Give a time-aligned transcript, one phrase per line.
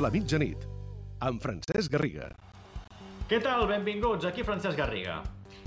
[0.00, 0.62] de la mitjanit,
[1.20, 2.30] amb Francesc Garriga.
[3.28, 3.66] Què tal?
[3.68, 5.18] Benvinguts, aquí Francesc Garriga.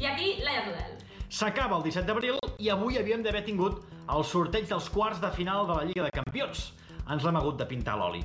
[0.02, 0.95] I aquí, Laia Tudel.
[1.29, 5.67] S'acaba el 17 d'abril i avui havíem d'haver tingut el sorteig dels quarts de final
[5.70, 6.71] de la Lliga de Campions.
[7.04, 8.23] Ens l'hem hagut de pintar l'oli.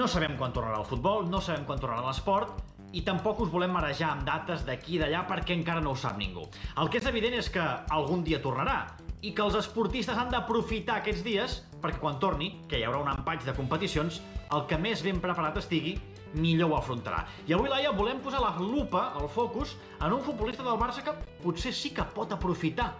[0.00, 2.64] No sabem quan tornarà el futbol, no sabem quan tornarà l'esport
[2.96, 6.16] i tampoc us volem marejar amb dates d'aquí i d'allà perquè encara no ho sap
[6.16, 6.48] ningú.
[6.80, 8.86] El que és evident és que algun dia tornarà
[9.24, 13.10] i que els esportistes han d'aprofitar aquests dies perquè quan torni, que hi haurà un
[13.12, 14.20] empatx de competicions,
[14.52, 15.94] el que més ben preparat estigui,
[16.40, 17.22] millor ho afrontarà.
[17.48, 21.12] I avui, Laia, volem posar la lupa, el focus, en un futbolista del Barça que
[21.42, 22.94] potser sí que pot aprofitar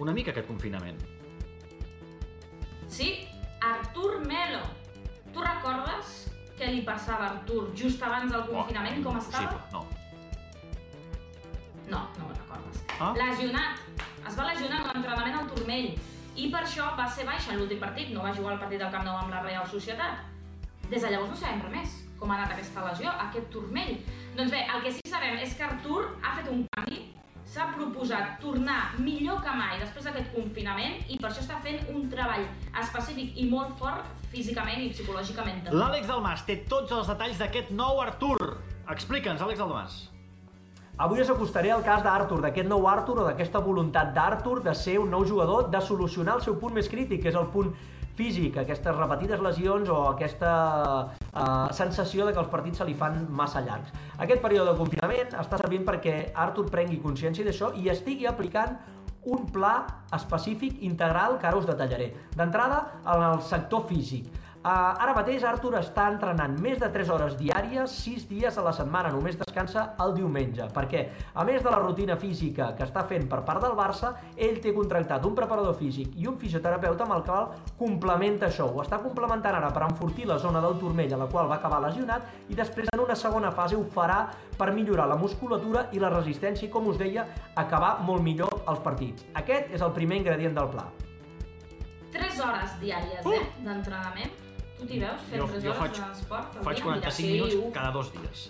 [0.00, 1.00] una mica aquest confinament.
[2.88, 3.28] Sí,
[3.60, 4.64] Artur Melo.
[5.32, 6.16] Tu recordes
[6.58, 9.52] què li passava a Artur just abans del confinament, Oh, com estava?
[9.52, 9.86] impossible, No.
[11.90, 12.82] No, no ho recordes.
[13.00, 13.12] Ah?
[13.16, 13.89] Lesionat.
[14.30, 15.88] Es va lesionar en l'entrenament al turmell
[16.38, 18.92] i per això va ser baixa en l'últim partit, no va jugar el partit del
[18.92, 20.20] Camp Nou amb la Real Societat.
[20.84, 23.96] Des de llavors no sabem res més, com ha anat aquesta lesió, aquest turmell.
[24.36, 27.00] Doncs bé, el que sí que sabem és que Artur ha fet un canvi,
[27.42, 32.06] s'ha proposat tornar millor que mai després d'aquest confinament i per això està fent un
[32.14, 32.46] treball
[32.84, 35.66] específic i molt fort físicament i psicològicament.
[35.74, 38.38] L'Àlex Dalmas té tots els detalls d'aquest nou Artur.
[38.94, 40.00] Explica'ns, Àlex Dalmas.
[41.00, 44.98] Avui us acostaré al cas d'Artur, d'aquest nou Artur o d'aquesta voluntat d'Artur de ser
[45.00, 47.70] un nou jugador, de solucionar el seu punt més crític, que és el punt
[48.18, 50.50] físic, aquestes repetides lesions o aquesta
[51.08, 53.96] uh, sensació de que els partits se li fan massa llargs.
[54.20, 58.76] Aquest període de confinament està servint perquè Artur prengui consciència d'això i estigui aplicant
[59.24, 62.12] un pla específic integral que ara us detallaré.
[62.36, 64.28] D'entrada, en el sector físic.
[64.60, 68.74] Uh, ara mateix Artur està entrenant més de 3 hores diàries, 6 dies a la
[68.76, 73.24] setmana, només descansa el diumenge, perquè a més de la rutina física que està fent
[73.30, 77.24] per part del Barça, ell té contractat un preparador físic i un fisioterapeuta amb el
[77.24, 77.48] qual
[77.78, 78.66] complementa això.
[78.68, 81.80] Ho està complementant ara per enfortir la zona del turmell a la qual va acabar
[81.86, 84.26] lesionat i després en una segona fase ho farà
[84.60, 87.24] per millorar la musculatura i la resistència i, com us deia,
[87.56, 89.24] acabar molt millor els partits.
[89.40, 90.84] Aquest és el primer ingredient del pla.
[92.12, 93.32] 3 hores diàries, Uh!
[93.40, 94.49] eh, d'entrenament.
[94.80, 96.54] Tu t'hi veus fent 3 jo hores d'esport?
[96.64, 96.84] faig dia?
[96.84, 97.72] 45 Mira, minuts sí, uh.
[97.74, 98.46] cada dos dies.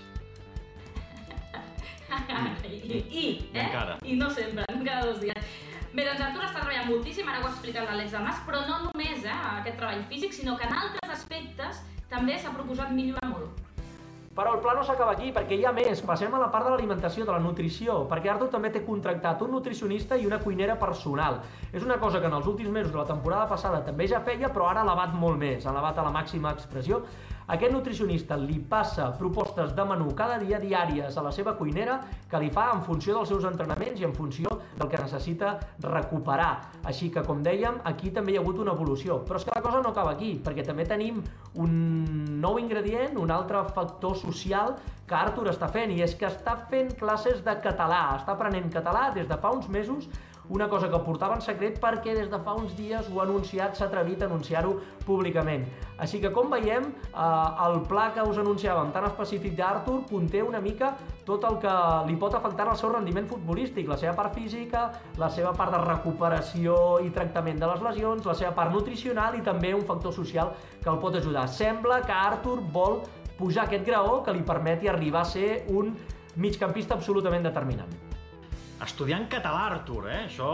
[2.11, 3.25] I, i, I
[3.55, 3.65] eh?
[3.65, 3.97] encara.
[4.05, 5.51] I no sempre, no cada dos dies.
[5.91, 9.25] Bé, doncs Artur està treballant moltíssim, ara ho ha explicat l'Àlex Damas, però no només
[9.27, 11.83] eh, aquest treball físic, sinó que en altres aspectes
[12.13, 13.59] també s'ha proposat millorar molt.
[14.41, 15.99] Però el pla no s'acaba aquí, perquè hi ha més.
[16.09, 19.51] Passem a la part de l'alimentació, de la nutrició, perquè Artur també té contractat un
[19.53, 21.43] nutricionista i una cuinera personal.
[21.77, 24.49] És una cosa que en els últims mesos de la temporada passada també ja feia,
[24.49, 27.03] però ara ha elevat molt més, ha elevat a la màxima expressió.
[27.51, 31.97] Aquest nutricionista li passa propostes de menú cada dia diàries a la seva cuinera
[32.31, 36.53] que li fa en funció dels seus entrenaments i en funció del que necessita recuperar.
[36.87, 39.19] Així que, com dèiem, aquí també hi ha hagut una evolució.
[39.27, 41.19] Però és que la cosa no acaba aquí, perquè també tenim
[41.59, 41.75] un
[42.39, 44.77] nou ingredient, un altre factor social
[45.11, 49.09] que Artur està fent, i és que està fent classes de català, està aprenent català
[49.17, 50.07] des de fa uns mesos,
[50.51, 53.77] una cosa que portava en secret perquè des de fa uns dies ho ha anunciat,
[53.79, 54.75] s'ha atrevit a anunciar-ho
[55.07, 55.65] públicament.
[55.99, 60.61] Així que, com veiem, eh, el pla que us anunciàvem tan específic d'Artur conté una
[60.61, 61.75] mica tot el que
[62.09, 64.89] li pot afectar al seu rendiment futbolístic, la seva part física,
[65.23, 69.47] la seva part de recuperació i tractament de les lesions, la seva part nutricional i
[69.47, 71.47] també un factor social que el pot ajudar.
[71.49, 73.03] Sembla que Artur vol
[73.39, 75.95] pujar aquest graó que li permeti arribar a ser un
[76.37, 78.10] migcampista absolutament determinant.
[78.81, 80.25] Estudiant català, Artur, eh?
[80.27, 80.51] Això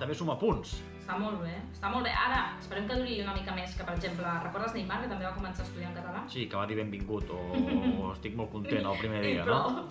[0.00, 0.78] també suma punts.
[1.06, 2.10] Està molt bé, està molt bé.
[2.18, 5.34] Ara, esperem que duri una mica més, que per exemple, recordes Neymar, que també va
[5.36, 6.22] començar a estudiar en català?
[6.32, 9.84] Sí, que va dir benvingut o, o estic molt content el primer dia, però, no?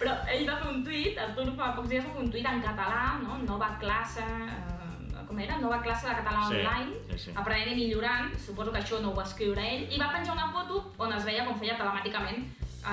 [0.00, 2.64] Però ell va fer un tuit, Artur fa pocs dies va fer un tuit en
[2.64, 3.38] català, no?
[3.44, 5.60] nova classe, eh, com era?
[5.62, 7.36] Nova classe de català Sí, online, sí, sí.
[7.38, 10.48] aprenent i millorant, suposo que això no ho va escriure ell, i va penjar una
[10.56, 12.42] foto on es veia com feia telemàticament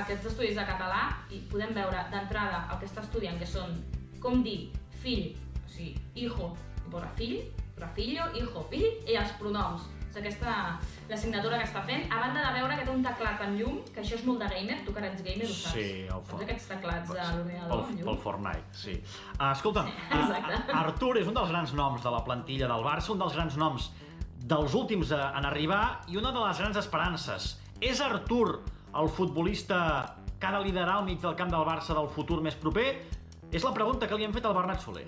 [0.03, 3.73] aquests estudis de català i podem veure d'entrada el que està estudiant, que són,
[4.23, 4.71] com dir,
[5.03, 6.53] fill, o sigui, hijo,
[6.87, 7.41] i posa fill,
[7.75, 9.89] però fillo, hijo, fill, i els pronoms.
[10.13, 10.51] És aquesta
[11.09, 13.79] la signatura que està fent, a banda de veure que té un teclat amb llum,
[13.95, 15.73] que això és molt de gamer, tu que eres gamer ho saps.
[15.73, 18.05] Sí, el Saps for- aquests teclats de l'ordinador Pel, llum?
[18.11, 18.93] pel Fortnite, sí.
[19.39, 19.89] Uh, escolta'm,
[20.19, 20.59] Exacte.
[20.71, 23.57] uh, Artur és un dels grans noms de la plantilla del Barça, un dels grans
[23.57, 23.89] noms
[24.53, 25.81] dels últims a, en arribar
[26.13, 27.49] i una de les grans esperances.
[27.81, 28.61] És Artur
[28.93, 29.79] el futbolista
[30.39, 32.99] que ha de liderar al mig del camp del Barça del futur més proper?
[33.53, 35.03] És la pregunta que li hem fet al Bernat Soler.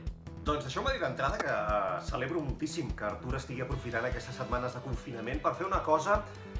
[0.45, 4.81] Doncs deixeu-me dir d'entrada que eh, celebro moltíssim que Artur estigui aprofitant aquestes setmanes de
[4.83, 6.19] confinament per fer una cosa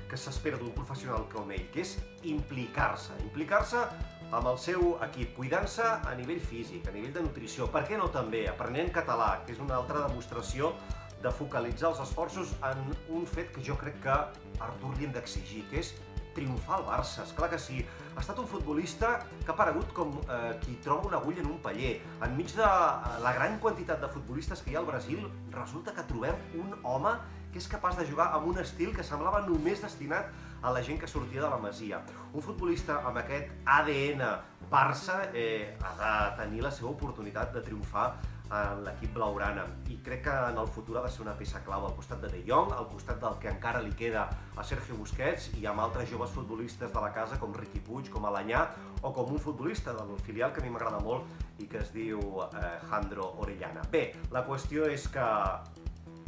[0.10, 1.92] que s'espera d'un professional com ell, que és
[2.32, 3.14] implicar-se.
[3.28, 3.84] Implicar-se
[4.32, 8.10] amb el seu equip, cuidant-se a nivell físic, a nivell de nutrició, per què no
[8.10, 10.74] també aprenent català, que és una altra demostració
[11.22, 12.82] de focalitzar els esforços en
[13.14, 15.94] un fet que jo crec que a Artur li hem d'exigir, que és
[16.36, 17.80] triomfar al Barça, és clar que sí.
[18.16, 21.62] Ha estat un futbolista que ha aparegut com eh, qui troba una agulla en un
[21.64, 21.96] paller.
[22.28, 26.06] Enmig de eh, la gran quantitat de futbolistes que hi ha al Brasil, resulta que
[26.12, 27.16] trobem un home
[27.56, 30.28] que és capaç de jugar amb un estil que semblava només destinat
[30.62, 32.02] a la gent que sortia de la Masia.
[32.34, 34.24] Un futbolista amb aquest ADN
[34.72, 38.10] Barça eh, ha de tenir la seva oportunitat de triomfar
[38.54, 41.86] en l'equip blaugrana i crec que en el futur ha de ser una peça clau
[41.88, 45.50] al costat de De Jong, al costat del que encara li queda a Sergio Busquets
[45.60, 48.68] i amb altres joves futbolistes de la casa com Riqui Puig, com Alanyà
[49.02, 52.22] o com un futbolista del filial que a mi m'agrada molt i que es diu
[52.46, 53.86] eh, Jandro Orellana.
[53.92, 55.26] Bé, la qüestió és que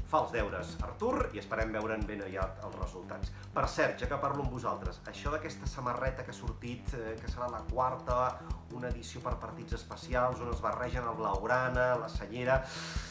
[0.07, 3.31] fa els deures Artur i esperem veure'n ben aviat els resultats.
[3.53, 7.31] Per cert, ja que parlo amb vosaltres, això d'aquesta samarreta que ha sortit, eh, que
[7.31, 8.37] serà la quarta,
[8.77, 12.61] una edició per partits especials on es barregen el blaugrana, la senyera,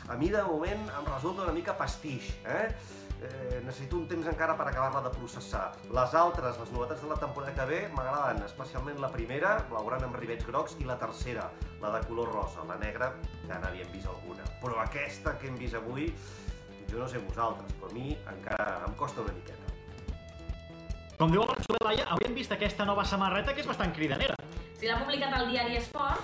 [0.08, 2.68] a mi de moment em resulta una mica pastix, eh?
[3.22, 5.70] eh, necessito un temps encara per acabar-la de processar.
[5.94, 10.18] Les altres, les novetats de la temporada que ve, m'agraden, especialment la primera, blaugrana amb
[10.20, 11.48] rivets grocs, i la tercera,
[11.82, 12.64] la de color rosa.
[12.68, 13.12] La negra
[13.46, 14.46] ja n'havíem vist alguna.
[14.62, 16.10] Però aquesta que hem vist avui,
[16.90, 19.64] jo no sé vosaltres, però a mi encara em costa una miqueta.
[21.18, 24.34] Com diu el Barcelona Laia, avui hem vist aquesta nova samarreta que és bastant cridanera.
[24.76, 26.20] Si l'ha publicat al diari Esport,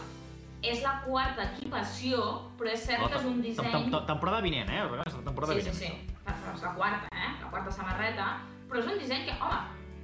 [0.63, 2.19] és la quarta equipació,
[2.59, 3.71] però és cert que és un disseny...
[3.73, 4.83] tem- Temporada vinent, eh?
[4.85, 5.79] La temporada Sí, sí, vinent.
[5.81, 6.19] sí.
[6.27, 7.31] Però és la quarta, eh?
[7.41, 8.27] La quarta samarreta.
[8.69, 9.63] Però és un disseny que, home,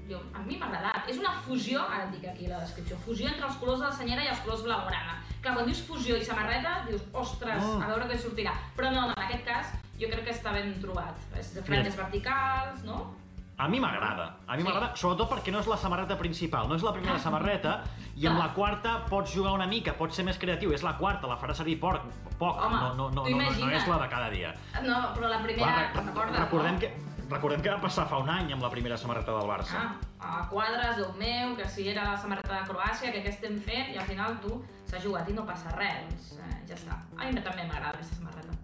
[0.09, 1.07] jo, a mi m'ha agradat.
[1.13, 3.93] És una fusió, ara et dic aquí la descripció, fusió entre els colors de la
[4.01, 5.21] senyera i els colors blaugrana.
[5.45, 7.83] Clar, quan dius fusió i samarreta, dius, ostres, Mm.
[7.85, 8.57] a veure què sortirà.
[8.75, 9.71] Però no, no, en aquest cas,
[10.01, 11.17] jo crec que està ben trobat.
[11.39, 13.15] És de franges verticals, no?
[13.59, 14.69] A mi m'agrada, a mi Sí.
[14.69, 17.83] m'agrada, sobretot perquè no és la samarreta principal, no és la primera samarreta,
[18.15, 21.27] i amb la quarta pots jugar una mica, pots ser més creatiu, és la quarta,
[21.27, 21.99] la faràs servir poc,
[22.39, 24.55] poc Home, no, no, no, no, no, és la de cada dia.
[24.85, 26.79] No, però la primera, Clar, te'n recordes, recordem, no?
[26.79, 26.93] que,
[27.29, 29.83] recordem que va passar fa un any amb la primera samarreta del Barça.
[30.21, 33.59] Ah, a quadres, Déu meu, que si era la samarreta de Croàcia, que què estem
[33.59, 37.03] fent, i al final tu s'ha jugat i no passa res, doncs eh, ja està.
[37.19, 38.58] A mi també m'agrada aquesta samarreta.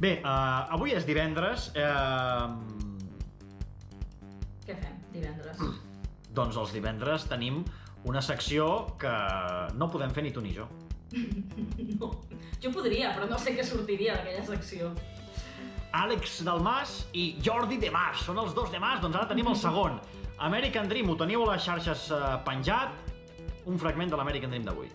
[0.00, 2.48] Bé, uh, avui és divendres, uh,
[4.64, 5.60] Què fem divendres?
[6.38, 7.60] doncs els divendres tenim
[8.08, 8.66] una secció
[9.00, 9.12] que
[9.76, 10.68] no podem fer ni tu ni jo.
[12.00, 12.08] No,
[12.62, 14.88] jo podria, però no sé què sortiria d'aquella secció.
[15.96, 18.22] Àlex Dalmas i Jordi de Mas.
[18.24, 19.98] Són els dos de Mas, doncs ara tenim el segon.
[20.40, 22.94] American Dream, ho teniu a les xarxes eh, penjat.
[23.68, 24.88] Un fragment de l'American Dream d'avui.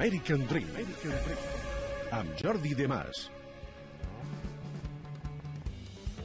[0.00, 0.66] American Dream.
[0.70, 1.40] American Dream.
[2.10, 3.28] Amb Jordi De Mas.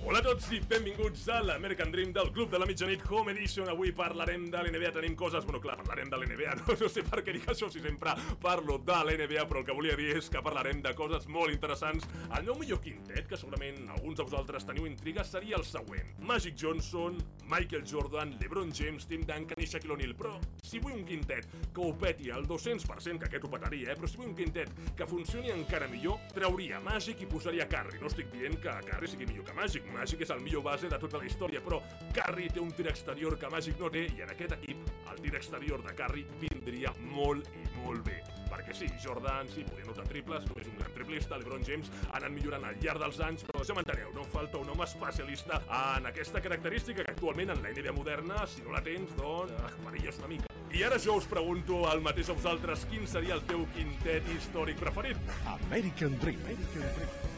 [0.06, 3.66] Hola a tots i benvinguts a l'American Dream del Club de la Mitjanit Home Edition.
[3.72, 5.42] Avui parlarem de l'NBA, tenim coses...
[5.48, 8.13] Bueno, clar, parlarem de l'NBA, no, no sé per què dic això si sempre
[8.44, 12.06] parlo de l'NBA, però el que volia dir és que parlarem de coses molt interessants.
[12.28, 16.13] El meu millor quintet, que segurament alguns de vosaltres teniu intriga, seria el següent.
[16.22, 17.18] Magic Johnson,
[17.50, 20.13] Michael Jordan, LeBron James, Tim Duncan i Shaquille O'Neal.
[20.22, 23.98] Però si vull un quintet que ho peti al 200%, que aquest ho petaria, eh?
[23.98, 27.98] però si vull un quintet que funcioni encara millor, trauria Magic i posaria Curry.
[28.06, 31.00] No estic dient que Curry sigui millor que Magic, Magic és el millor base de
[31.01, 31.81] tota la història, però
[32.15, 35.36] Curry té un tir exterior que Magic no té i en aquest equip el tir
[35.36, 38.22] exterior de Curry vindria molt i molt bé.
[38.46, 42.20] Perquè sí, Jordan sí, podia notar triples, no és un gran triplista, LeBron James ha
[42.20, 45.62] anat millorant al llarg dels anys, però ja m'enteneu, no falta un home especialista
[45.98, 49.74] en aquesta característica que actualment en la NBA moderna, si no la tens, doncs eh,
[49.86, 50.51] perilles una mica.
[50.75, 54.81] I ara jo us pregunto el mateix a vosaltres, quin seria el teu quintet històric
[54.81, 55.31] preferit?
[55.55, 56.43] American Dream.
[56.43, 57.35] American Dream.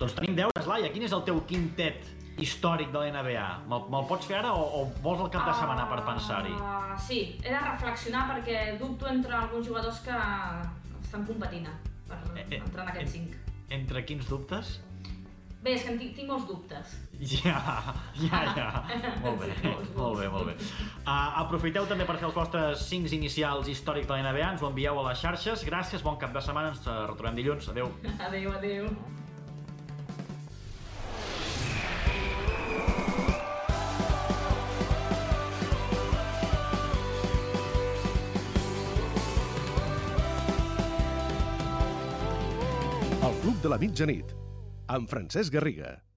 [0.00, 0.88] Doncs tenim deures, Laia.
[0.94, 2.06] Quin és el teu quintet
[2.40, 3.46] històric de la NBA?
[3.68, 6.54] Me'l me pots fer ara o, o vols el cap de setmana per pensar-hi?
[6.56, 10.16] Uh, sí, he de reflexionar perquè dubto entre alguns jugadors que
[11.02, 11.68] estan competint
[12.08, 13.36] per Eh, eh, entrar en aquest 5.
[13.76, 14.72] Entre quins dubtes?
[15.60, 16.96] Bé, és que tinc, tinc molts dubtes.
[17.20, 17.60] Ja,
[18.16, 18.68] ja, ja.
[19.22, 19.52] Molt bé,
[19.92, 20.54] molt bé, molt bé.
[21.04, 24.72] Uh, aprofiteu també per fer els vostres 5 inicials històrics de la NBA, ens ho
[24.72, 25.68] envieu a les xarxes.
[25.68, 27.68] Gràcies, bon cap de setmana, ens retrobem dilluns.
[27.68, 27.92] Adéu.
[28.30, 28.88] Adéu, adéu.
[43.60, 44.36] De la Mitjanit.
[44.88, 46.09] Amb Francesc Garriga.